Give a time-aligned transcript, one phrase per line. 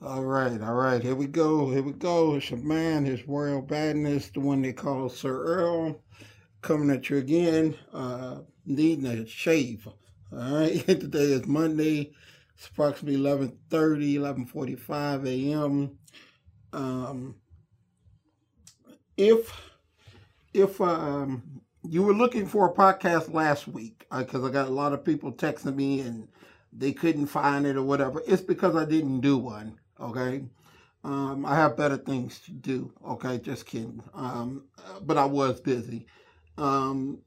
[0.00, 2.36] All right, all right, here we go, here we go.
[2.36, 6.00] It's your man, his royal badness, the one they call Sir Earl,
[6.62, 9.88] coming at you again, uh, needing a shave.
[10.32, 12.12] All right, today is Monday.
[12.54, 15.98] It's approximately 11.30, 11.45 a.m.
[16.72, 17.34] Um,
[19.16, 19.52] if,
[20.54, 21.42] if um,
[21.82, 25.04] you were looking for a podcast last week, because uh, I got a lot of
[25.04, 26.28] people texting me and
[26.72, 30.44] they couldn't find it or whatever, it's because I didn't do one okay?
[31.04, 33.38] Um, I have better things to do, okay?
[33.38, 34.02] Just kidding.
[34.14, 34.64] Um,
[35.02, 36.06] but I was busy.
[36.56, 37.22] Um,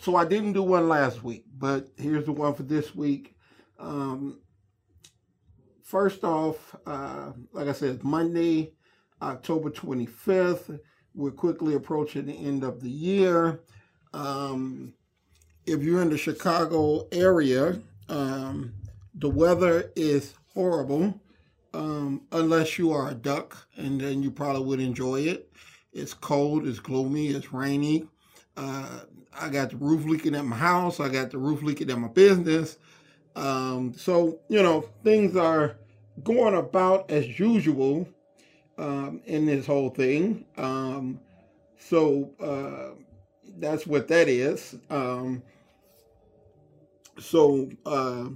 [0.00, 3.34] so I didn't do one last week, but here's the one for this week.
[3.78, 4.40] Um,
[5.82, 8.72] first off, uh, like I said, Monday,
[9.22, 10.78] October 25th.
[11.14, 13.60] We're quickly approaching the end of the year.
[14.12, 14.94] Um,
[15.66, 18.74] if you're in the Chicago area, um,
[19.14, 21.20] the weather is horrible
[21.78, 25.52] um, unless you are a duck, and then you probably would enjoy it.
[25.92, 28.08] It's cold, it's gloomy, it's rainy.
[28.56, 29.00] Uh,
[29.32, 30.98] I got the roof leaking at my house.
[30.98, 32.78] I got the roof leaking at my business.
[33.36, 35.76] Um, so, you know, things are
[36.24, 38.08] going about as usual
[38.76, 40.44] um, in this whole thing.
[40.56, 41.20] Um,
[41.78, 43.00] so uh,
[43.58, 44.74] that's what that is.
[44.90, 45.44] Um,
[47.20, 48.30] so, uh,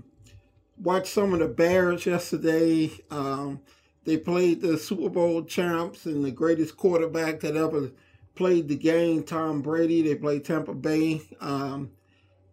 [0.77, 2.91] watched some of the Bears yesterday.
[3.11, 3.61] Um,
[4.05, 7.91] they played the Super Bowl champs and the greatest quarterback that ever
[8.35, 10.03] played the game, Tom Brady.
[10.03, 11.91] They played Tampa Bay um,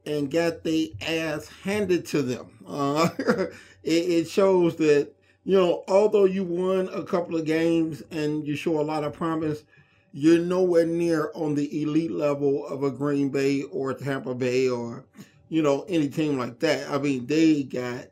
[0.06, 2.48] and got the ass handed to them.
[2.68, 3.10] Uh,
[3.84, 5.12] it, it shows that,
[5.44, 9.14] you know, although you won a couple of games and you show a lot of
[9.14, 9.64] promise,
[10.12, 15.06] you're nowhere near on the elite level of a Green Bay or Tampa Bay or,
[15.50, 16.90] you know, any team like that.
[16.90, 18.06] I mean, they got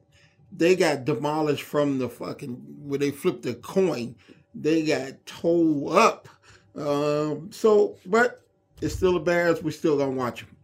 [0.51, 4.15] they got demolished from the fucking where they flipped the coin.
[4.53, 6.27] They got towed up.
[6.75, 8.41] Um, so, but
[8.81, 9.63] it's still the Bears.
[9.63, 10.57] We're still gonna watch them.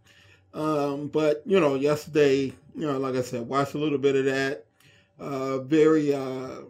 [0.53, 4.25] Um, but you know, yesterday, you know, like I said, watched a little bit of
[4.25, 4.65] that.
[5.19, 6.61] Uh, very, uh,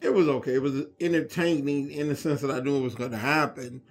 [0.00, 0.54] it was okay.
[0.54, 3.82] It was entertaining in the sense that I knew it was going to happen.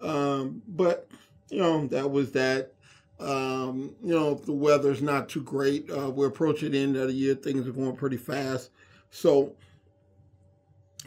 [0.00, 1.08] Um, but
[1.50, 2.72] you know, that was that.
[3.18, 5.90] Um, you know, the weather's not too great.
[5.90, 7.34] Uh, we're approaching the end of the year.
[7.34, 8.70] Things are going pretty fast.
[9.10, 9.54] So,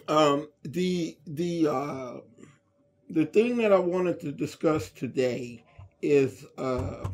[0.07, 2.13] um, the the uh,
[3.09, 5.63] the thing that I wanted to discuss today
[6.01, 7.07] is uh,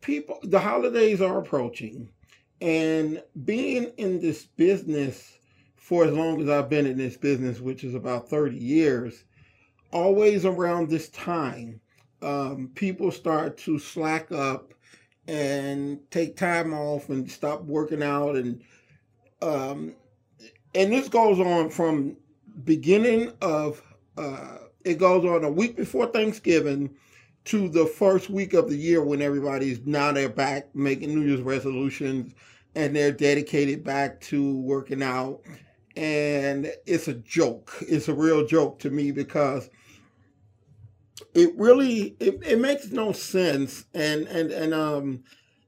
[0.00, 0.38] people.
[0.44, 2.08] The holidays are approaching,
[2.60, 5.38] and being in this business
[5.74, 9.24] for as long as I've been in this business, which is about thirty years,
[9.90, 11.80] always around this time
[12.26, 14.74] um, people start to slack up
[15.28, 18.62] and take time off and stop working out and
[19.42, 19.94] um,
[20.74, 22.16] and this goes on from
[22.64, 23.80] beginning of
[24.18, 26.90] uh, it goes on a week before Thanksgiving
[27.44, 31.42] to the first week of the year when everybody's now they're back making New Year's
[31.42, 32.34] resolutions
[32.74, 35.40] and they're dedicated back to working out
[35.96, 37.72] and it's a joke.
[37.82, 39.70] It's a real joke to me because
[41.34, 45.24] it really it, it makes no sense and and and um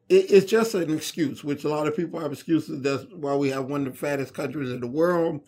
[0.08, 2.82] it, it's just an excuse which a lot of people have excuses.
[2.82, 5.40] That's why we have one of the fattest countries in the world.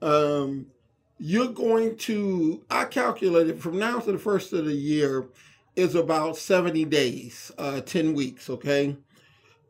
[0.00, 0.66] Um
[1.18, 5.28] you're going to i calculated from now to the first of the year
[5.76, 8.96] is about 70 days uh 10 weeks okay?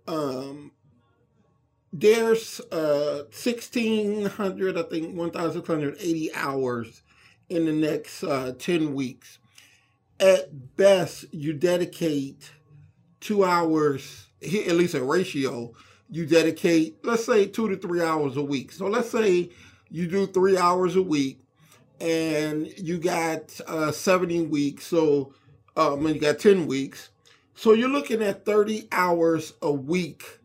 [0.06, 0.72] Um
[1.92, 7.02] there's uh 1600 i think 1680 hours
[7.50, 9.38] in the next uh 10 weeks
[10.20, 12.50] at best you dedicate
[13.20, 15.72] two hours, at least a ratio,
[16.10, 18.72] you dedicate, let's say two to three hours a week.
[18.72, 19.50] So let's say
[19.90, 21.38] you do three hours a week
[22.00, 24.86] and you got uh, 70 weeks.
[24.86, 25.32] So
[25.76, 27.10] um, you got 10 weeks.
[27.54, 30.40] So you're looking at 30 hours a week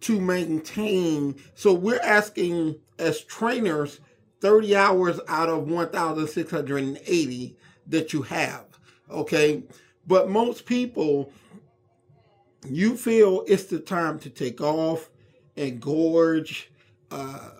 [0.00, 1.36] to maintain.
[1.54, 4.00] So we're asking as trainers
[4.40, 7.56] 30 hours out of 1,680
[7.86, 8.73] that you have
[9.10, 9.62] okay?
[10.06, 11.32] But most people,
[12.68, 15.10] you feel it's the time to take off
[15.56, 16.70] and gorge.
[17.10, 17.50] Uh,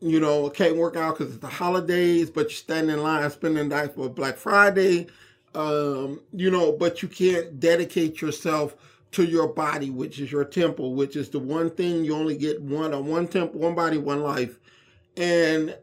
[0.00, 3.68] you know, can't work out because it's the holidays, but you're standing in line spending
[3.68, 5.08] night for Black Friday.
[5.54, 8.76] Um, you know, but you can't dedicate yourself
[9.12, 12.62] to your body, which is your temple, which is the one thing you only get
[12.62, 14.58] one on one temple, one body, one life.
[15.16, 15.76] And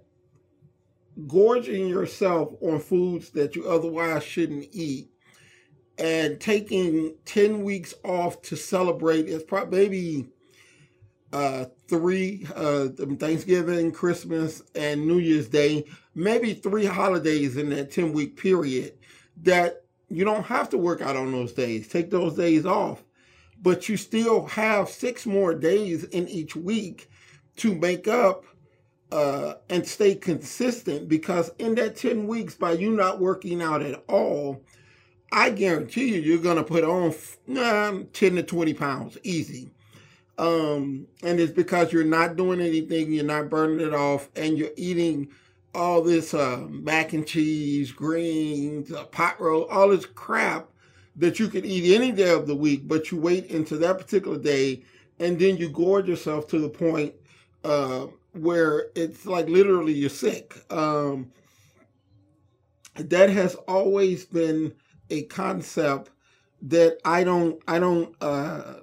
[1.25, 5.09] gorging yourself on foods that you otherwise shouldn't eat
[5.97, 10.27] and taking 10 weeks off to celebrate is probably maybe
[11.33, 12.87] uh, three uh,
[13.19, 18.93] Thanksgiving, Christmas, and New Year's Day, maybe three holidays in that 10 week period
[19.43, 21.87] that you don't have to work out on those days.
[21.87, 23.03] Take those days off.
[23.61, 27.09] But you still have six more days in each week
[27.57, 28.45] to make up
[29.11, 34.03] uh, and stay consistent because in that 10 weeks, by you not working out at
[34.07, 34.61] all,
[35.31, 37.13] I guarantee you, you're going to put on
[37.45, 39.71] nah, 10 to 20 pounds easy.
[40.37, 44.69] Um, and it's because you're not doing anything, you're not burning it off, and you're
[44.75, 45.29] eating
[45.73, 50.69] all this uh, mac and cheese, greens, uh, pot roll, all this crap
[51.15, 54.37] that you could eat any day of the week, but you wait into that particular
[54.37, 54.83] day,
[55.19, 57.13] and then you gorge yourself to the point
[57.63, 58.05] uh,
[58.37, 60.55] where it's like literally you're sick.
[60.71, 61.31] Um,
[62.95, 64.73] that has always been
[65.09, 66.11] a concept
[66.63, 68.75] that I don't I don't uh,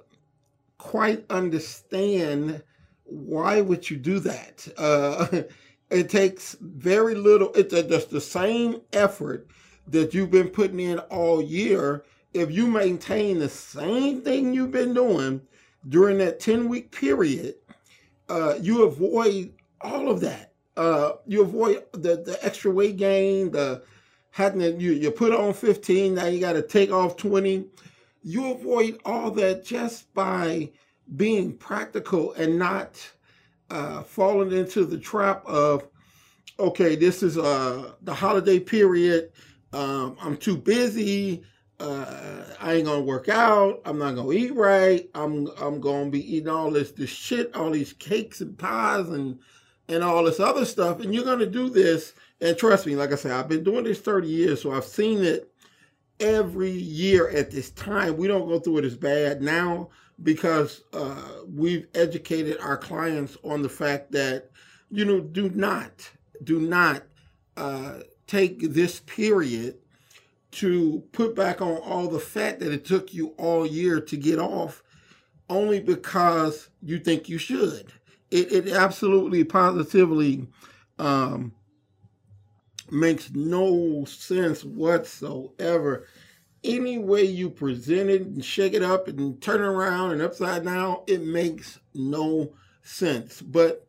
[0.77, 2.63] quite understand.
[3.03, 4.67] Why would you do that?
[4.77, 5.43] Uh,
[5.89, 7.51] it takes very little.
[7.53, 9.47] It's just the same effort
[9.87, 12.03] that you've been putting in all year.
[12.33, 15.41] If you maintain the same thing you've been doing
[15.87, 17.55] during that ten week period,
[18.29, 20.53] uh, you avoid all of that.
[20.77, 23.81] Uh, you avoid the, the extra weight gain, the
[24.31, 27.65] having to, you, you put on 15, now you got to take off 20.
[28.23, 30.71] You avoid all that just by
[31.15, 32.99] being practical and not
[33.69, 35.87] uh, falling into the trap of,
[36.59, 39.31] okay, this is uh, the holiday period.
[39.71, 41.43] Um, I'm too busy.
[41.79, 43.81] Uh, I ain't gonna work out.
[43.85, 45.09] I'm not gonna eat right.
[45.13, 49.39] I'm I'm gonna be eating all this this shit, all these cakes and pies and
[49.89, 51.01] and all this other stuff.
[51.01, 52.13] And you're gonna do this.
[52.41, 55.23] And trust me, like I said, I've been doing this 30 years, so I've seen
[55.23, 55.51] it
[56.19, 58.17] every year at this time.
[58.17, 59.89] We don't go through it as bad now
[60.23, 64.49] because uh, we've educated our clients on the fact that
[64.89, 66.09] you know do not
[66.43, 67.03] do not
[67.57, 69.77] uh, take this period
[70.55, 74.39] to put back on all the fat that it took you all year to get
[74.39, 74.83] off
[75.49, 77.91] only because you think you should.
[78.31, 80.47] It, it absolutely positively
[80.97, 81.53] um,
[82.89, 86.07] makes no sense whatsoever.
[86.63, 90.63] Any way you present it and shake it up and turn it around and upside
[90.63, 93.41] down, it makes no sense.
[93.41, 93.85] But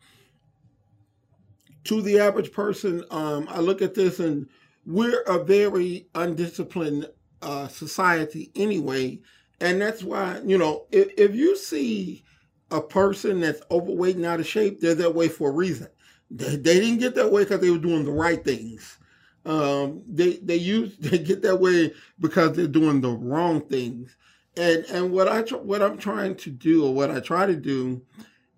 [1.85, 4.49] to the average person, um, I look at this and
[4.87, 7.11] we're a very undisciplined
[7.43, 9.21] uh, society anyway.
[9.61, 12.25] And that's why, you know, if, if you see
[12.71, 15.89] a person that's overweight and out of shape, they're that way for a reason.
[16.31, 18.99] They, they didn't get that way because they were doing the right things.
[19.45, 24.17] Um, they they use they get that way because they're doing the wrong things.
[24.57, 28.03] And and what I what I'm trying to do or what I try to do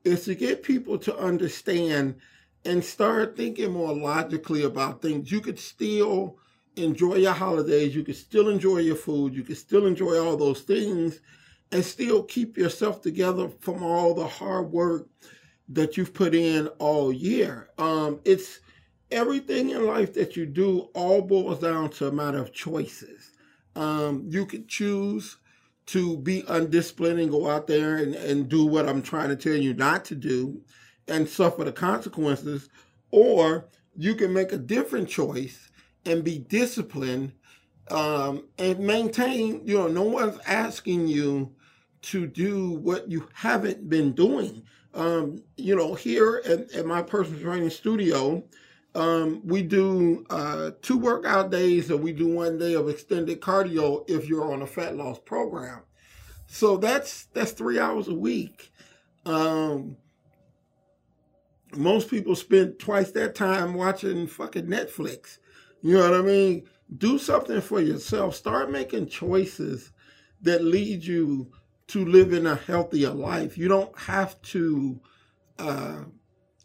[0.05, 2.17] is to get people to understand
[2.65, 5.31] and start thinking more logically about things.
[5.31, 6.39] You could still
[6.77, 10.61] enjoy your holidays, you could still enjoy your food, you could still enjoy all those
[10.61, 11.21] things,
[11.73, 15.09] and still keep yourself together from all the hard work
[15.69, 17.69] that you've put in all year.
[17.79, 18.61] Um, it's
[19.11, 23.33] everything in life that you do all boils down to a matter of choices.
[23.77, 25.37] Um, you could choose
[25.87, 29.55] to be undisciplined and go out there and, and do what I'm trying to tell
[29.55, 30.61] you not to do
[31.09, 32.69] and suffer the consequences,
[33.11, 35.71] or you can make a different choice
[36.05, 37.33] and be disciplined
[37.91, 39.63] um, and maintain.
[39.65, 41.55] You know, no one's asking you
[42.03, 44.63] to do what you haven't been doing.
[44.95, 48.43] Um, you know, here at, at, my personal training studio,
[48.95, 54.09] um, we do uh, two workout days, and we do one day of extended cardio
[54.09, 55.83] if you're on a fat loss program.
[56.47, 58.73] So that's that's three hours a week.
[59.27, 59.97] Um,
[61.77, 65.39] most people spend twice that time watching fucking Netflix.
[65.83, 66.69] You know what I mean?
[66.97, 68.35] Do something for yourself.
[68.35, 69.93] Start making choices
[70.43, 71.53] that lead you
[71.89, 73.59] to living a healthier life.
[73.59, 75.01] You don't have to
[75.59, 76.05] uh,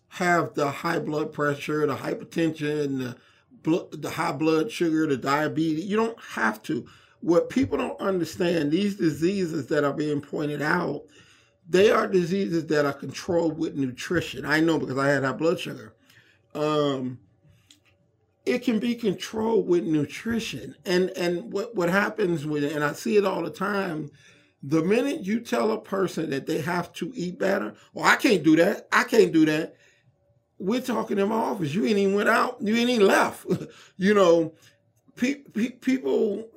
[0.10, 3.16] have the high blood pressure, the hypertension, the,
[3.64, 5.86] bl- the high blood sugar, the diabetes.
[5.86, 6.86] You don't have to.
[7.22, 11.04] What people don't understand, these diseases that are being pointed out
[11.68, 14.46] they are diseases that are controlled with nutrition.
[14.46, 15.94] I know because I had high blood sugar.
[16.54, 17.20] Um,
[18.46, 20.76] it can be controlled with nutrition.
[20.86, 24.12] And and what, what happens with it, and I see it all the time,
[24.62, 28.44] the minute you tell a person that they have to eat better, well, I can't
[28.44, 28.88] do that.
[28.92, 29.76] I can't do that.
[30.60, 31.74] We're talking in my office.
[31.74, 32.58] You ain't even went out.
[32.62, 33.46] You ain't even left.
[33.98, 34.54] you know,
[35.16, 36.48] pe- pe- people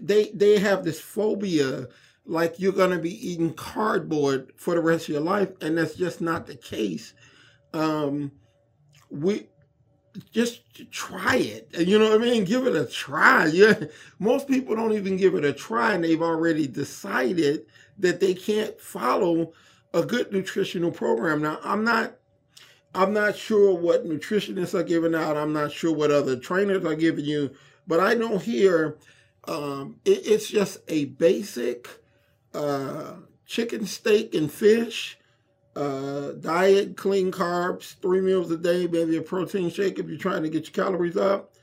[0.00, 1.88] they they have this phobia
[2.28, 5.50] like you're going to be eating cardboard for the rest of your life.
[5.62, 7.14] And that's just not the case.
[7.72, 8.30] Um,
[9.10, 9.48] we
[10.30, 10.60] just
[10.92, 11.70] try it.
[11.74, 12.44] You know what I mean?
[12.44, 13.46] Give it a try.
[13.52, 13.84] Yeah.
[14.18, 17.64] Most people don't even give it a try and they've already decided
[17.98, 19.52] that they can't follow
[19.94, 21.42] a good nutritional program.
[21.42, 22.14] Now, I'm not
[22.94, 25.36] I'm not sure what nutritionists are giving out.
[25.36, 27.50] I'm not sure what other trainers are giving you,
[27.86, 28.98] but I know here
[29.46, 31.88] um, it, it's just a basic
[32.58, 33.14] uh,
[33.46, 35.18] chicken, steak, and fish
[35.78, 40.42] uh, diet, clean carbs, three meals a day, maybe a protein shake if you're trying
[40.42, 41.54] to get your calories up.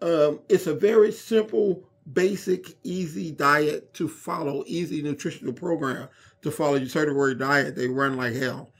[0.00, 6.08] Um, it's a very simple, basic, easy diet to follow, easy nutritional program
[6.42, 7.74] to follow your certified diet.
[7.74, 8.70] They run like hell.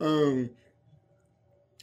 [0.00, 0.50] Um,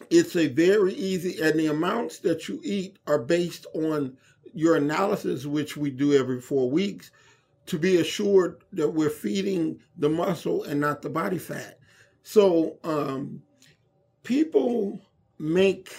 [0.09, 4.17] it's a very easy, and the amounts that you eat are based on
[4.53, 7.11] your analysis, which we do every four weeks,
[7.69, 11.79] to be assured that we're feeding the muscle and not the body fat.
[12.23, 13.41] So um,
[14.23, 14.99] people
[15.37, 15.91] make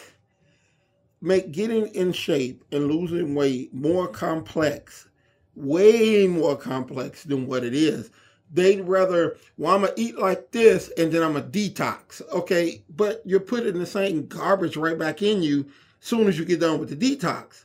[1.22, 5.08] make getting in shape and losing weight more complex,
[5.54, 8.10] way more complex than what it is.
[8.52, 12.20] They'd rather, well, I'm gonna eat like this and then I'm a detox.
[12.32, 15.66] Okay, but you're putting the same garbage right back in you
[16.00, 17.64] as soon as you get done with the detox.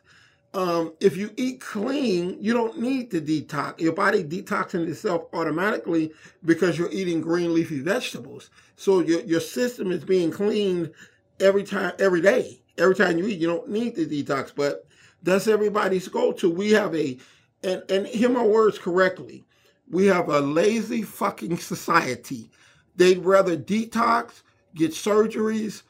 [0.55, 3.79] Um, if you eat clean, you don't need to detox.
[3.81, 6.13] Your body detoxing itself automatically
[6.45, 8.49] because you're eating green leafy vegetables.
[8.77, 10.91] So your, your system is being cleaned
[11.39, 12.61] every time, every day.
[12.77, 14.53] Every time you eat, you don't need to detox.
[14.55, 14.87] But
[15.23, 16.49] that's everybody's goal to.
[16.49, 17.19] We have a,
[17.63, 19.45] and, and hear my words correctly
[19.89, 22.49] we have a lazy fucking society.
[22.95, 24.41] They'd rather detox,
[24.73, 25.83] get surgeries,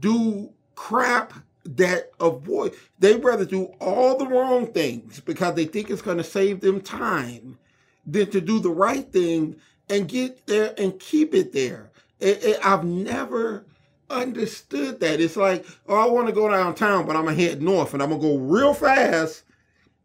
[0.00, 1.32] do crap
[1.76, 2.74] that avoid.
[2.98, 6.80] They'd rather do all the wrong things because they think it's going to save them
[6.80, 7.58] time
[8.06, 9.56] than to do the right thing
[9.90, 11.90] and get there and keep it there.
[12.20, 13.66] It, it, I've never
[14.10, 15.20] understood that.
[15.20, 18.10] It's like, oh, I want to go downtown, but I'm to head north and I'm
[18.10, 19.42] to go real fast.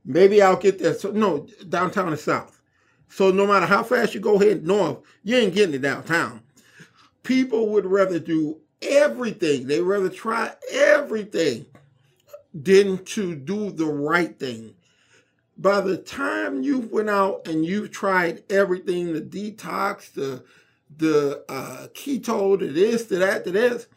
[0.05, 0.93] Maybe I'll get there.
[0.93, 2.61] So, no, downtown is south.
[3.07, 6.41] So no matter how fast you go head north, you ain't getting it downtown.
[7.21, 8.57] People would rather do
[8.89, 9.67] everything.
[9.67, 11.65] They rather try everything
[12.53, 14.75] than to do the right thing.
[15.57, 20.43] By the time you went out and you've tried everything, the detox, the
[20.95, 23.87] the uh, keto, to this, to that, to this,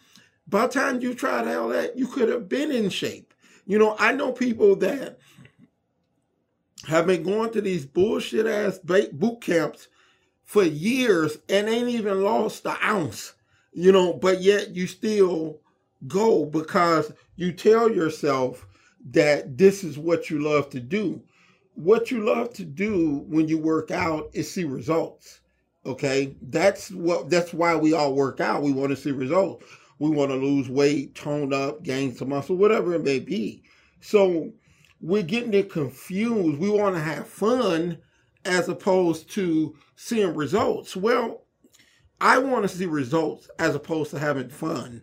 [0.48, 3.34] by the time you tried all that, you could have been in shape.
[3.66, 5.18] You know, I know people that
[6.86, 9.88] have been going to these bullshit ass boot camps
[10.44, 13.32] for years and ain't even lost an ounce,
[13.76, 15.60] you know, but yet you still
[16.06, 18.66] go because you tell yourself
[19.10, 21.22] that this is what you love to do.
[21.74, 25.40] What you love to do when you work out is see results.
[25.84, 26.34] Okay?
[26.40, 28.62] That's what that's why we all work out.
[28.62, 29.66] We want to see results.
[29.98, 33.62] We want to lose weight, tone up, gain some muscle, whatever it may be.
[34.00, 34.52] So
[35.02, 36.58] we're getting it confused.
[36.58, 37.98] We want to have fun
[38.46, 40.96] as opposed to seeing results.
[40.96, 41.42] Well,
[42.20, 45.02] I want to see results as opposed to having fun.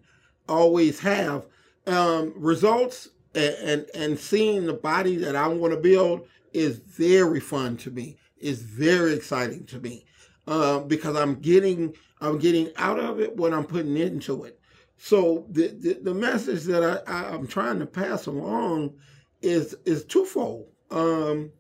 [0.50, 1.46] Always have
[1.88, 7.39] um, results and, and, and seeing the body that I want to build is very
[7.39, 8.17] fun to me.
[8.38, 10.05] Is very exciting to me
[10.48, 14.60] uh, because I'm getting I'm getting out of it what I'm putting into it.
[14.98, 18.96] So the the, the message that I, I, I'm trying to pass along
[19.41, 20.67] is is twofold.
[20.91, 21.51] Um,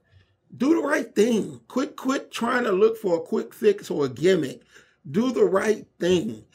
[0.57, 1.61] do the right thing.
[1.67, 4.61] Quit quit trying to look for a quick fix or a gimmick.
[5.09, 6.45] Do the right thing.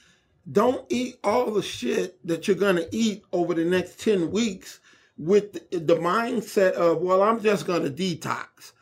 [0.50, 4.81] Don't eat all the shit that you're gonna eat over the next 10 weeks
[5.19, 8.73] with the mindset of, well, I'm just gonna detox.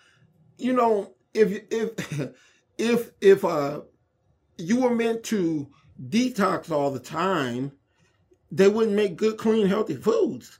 [0.59, 2.33] You know, if if
[2.79, 3.81] if if uh
[4.59, 5.69] you were meant to
[6.09, 7.73] detox all the time,
[8.51, 10.59] they wouldn't make good, clean, healthy foods.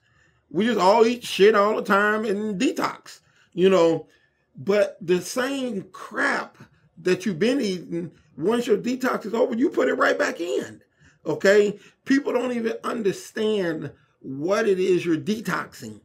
[0.51, 3.21] We just all eat shit all the time and detox,
[3.53, 4.09] you know.
[4.57, 6.57] But the same crap
[7.03, 10.83] that you've been eating, once your detox is over, you put it right back in.
[11.25, 11.79] Okay?
[12.05, 13.91] People don't even understand
[14.21, 16.01] what it is you're detoxing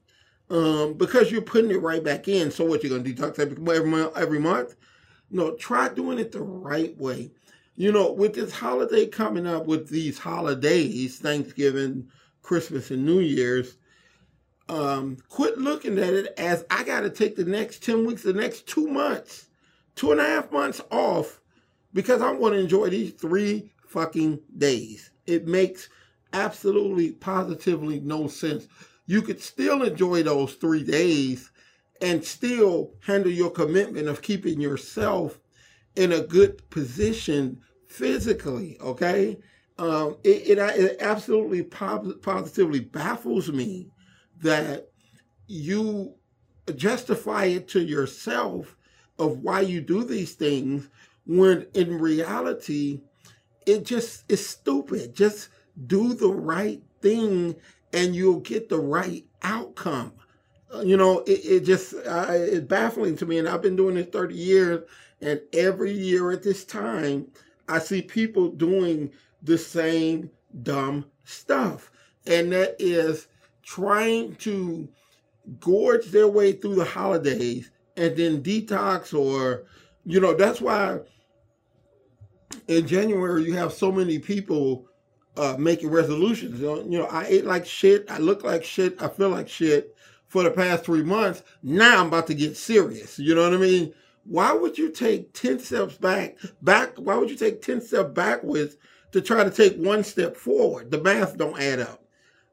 [0.49, 2.51] um, because you're putting it right back in.
[2.51, 4.75] So what, you're going to detox every, every, month, every month?
[5.29, 7.31] No, try doing it the right way.
[7.75, 12.09] You know, with this holiday coming up, with these holidays, Thanksgiving,
[12.41, 13.77] Christmas, and New Year's,
[14.69, 18.33] um, quit looking at it as I got to take the next 10 weeks, the
[18.33, 19.47] next two months,
[19.95, 21.40] two and a half months off
[21.93, 25.11] because I want to enjoy these three fucking days.
[25.25, 25.89] It makes
[26.33, 28.67] absolutely positively no sense.
[29.05, 31.51] You could still enjoy those three days
[32.01, 35.39] and still handle your commitment of keeping yourself
[35.95, 38.77] in a good position physically.
[38.81, 39.37] Okay,
[39.77, 43.89] um, it, it, it absolutely positively baffles me
[44.41, 44.89] that
[45.47, 46.13] you
[46.75, 48.77] justify it to yourself
[49.19, 50.89] of why you do these things
[51.25, 53.01] when in reality
[53.65, 55.13] it just is stupid.
[55.15, 55.49] Just
[55.87, 57.55] do the right thing
[57.93, 60.13] and you'll get the right outcome.
[60.73, 63.95] Uh, you know, it, it just uh, it's baffling to me, and I've been doing
[63.95, 64.83] this thirty years,
[65.21, 67.27] and every year at this time,
[67.67, 69.11] I see people doing
[69.43, 70.29] the same
[70.63, 71.91] dumb stuff,
[72.25, 73.27] and that is
[73.63, 74.87] trying to
[75.59, 79.65] gorge their way through the holidays and then detox, or
[80.05, 80.99] you know, that's why
[82.67, 84.87] in January you have so many people
[85.37, 86.59] uh, making resolutions.
[86.59, 89.47] You know, you know, I ate like shit, I look like shit, I feel like
[89.47, 89.95] shit
[90.27, 91.43] for the past three months.
[91.63, 93.19] Now I'm about to get serious.
[93.19, 93.93] You know what I mean?
[94.23, 96.93] Why would you take 10 steps back, back?
[96.97, 98.77] Why would you take 10 steps backwards
[99.11, 100.91] to try to take one step forward?
[100.91, 102.03] The math don't add up.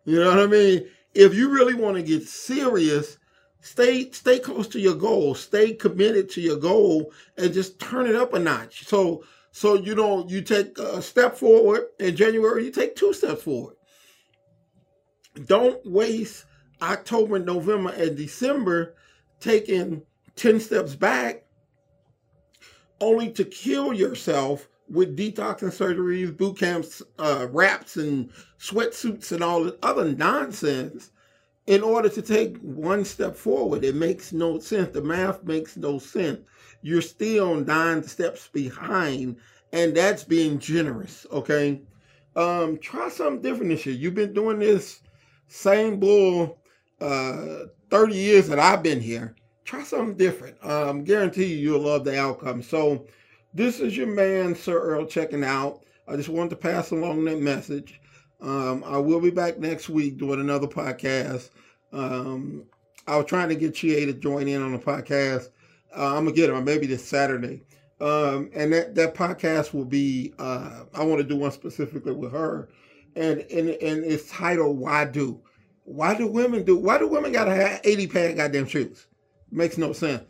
[0.05, 0.88] You know what I mean?
[1.14, 3.19] If you really want to get serious,
[3.60, 8.16] stay stay close to your goal, stay committed to your goal, and just turn it
[8.16, 8.86] up a notch.
[8.86, 13.42] So so you know you take a step forward in January, you take two steps
[13.42, 13.76] forward.
[15.46, 16.44] Don't waste
[16.82, 18.94] October, November, and December
[19.40, 20.02] taking
[20.36, 21.44] 10 steps back
[23.00, 29.64] only to kill yourself with detoxing surgeries, boot camps, uh, wraps, and sweatsuits, and all
[29.64, 31.10] the other nonsense
[31.68, 33.84] in order to take one step forward.
[33.84, 34.88] It makes no sense.
[34.88, 36.40] The math makes no sense.
[36.80, 39.37] You're still nine steps behind,
[39.75, 41.82] and that's being generous, okay?
[42.34, 43.94] Um, try something different this year.
[43.94, 45.00] You've been doing this
[45.48, 46.56] same bull
[47.02, 49.37] uh, 30 years that I've been here.
[49.66, 50.56] Try something different.
[50.64, 52.62] Um, guarantee you, you'll love the outcome.
[52.62, 53.06] So,
[53.52, 55.84] this is your man, Sir Earl, checking out.
[56.06, 58.00] I just wanted to pass along that message.
[58.40, 61.50] Um, I will be back next week doing another podcast.
[61.92, 62.64] Um,
[63.07, 65.49] I was trying to get Chia to join in on the podcast.
[65.97, 67.62] Uh, I'm gonna get her maybe this Saturday.
[68.00, 72.32] Um, and that, that podcast will be uh, I want to do one specifically with
[72.32, 72.69] her,
[73.17, 75.41] and and and it's titled "Why Do."
[75.84, 76.76] Why do women do?
[76.76, 79.06] Why do women gotta have 80 pair goddamn shoes?
[79.50, 80.23] Makes no sense.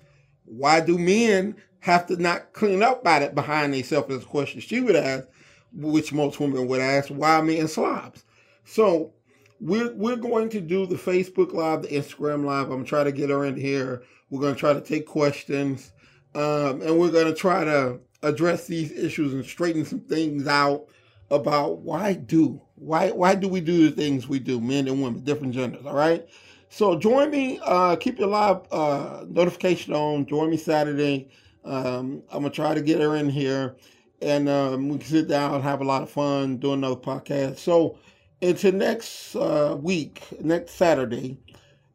[0.45, 4.15] Why do men have to not clean up by it behind themselves?
[4.15, 5.27] Is a question she would ask,
[5.73, 7.09] which most women would ask.
[7.09, 8.25] Why men slobs?
[8.65, 9.13] So
[9.61, 12.67] we're we're going to do the Facebook Live, the Instagram Live.
[12.67, 14.03] I'm gonna try to get her in here.
[14.31, 15.93] We're gonna try to take questions,
[16.35, 20.87] um, and we're gonna try to address these issues and straighten some things out
[21.31, 25.23] about why do why why do we do the things we do, men and women,
[25.25, 25.85] different genders.
[25.85, 26.27] All right.
[26.71, 27.61] So join me.
[27.65, 30.27] Uh, keep your live uh, notification on.
[30.27, 31.31] Join me Saturday.
[31.65, 33.77] Um, I'm gonna try to get her in here,
[34.21, 37.59] and um, we can sit down have a lot of fun, do another podcast.
[37.59, 37.99] So
[38.41, 41.39] into next uh, week, next Saturday.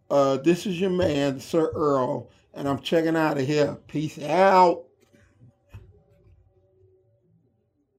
[0.09, 3.77] Uh, this is your man, Sir Earl, and I'm checking out of here.
[3.87, 4.83] Peace out.